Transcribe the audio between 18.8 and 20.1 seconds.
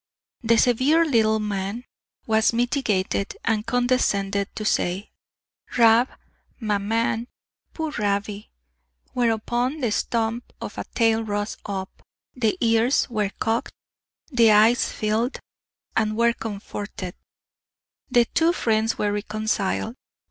were reconciled.